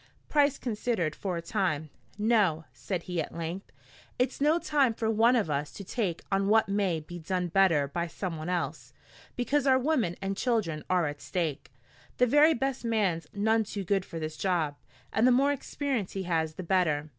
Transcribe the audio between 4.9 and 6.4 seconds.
for one of us to take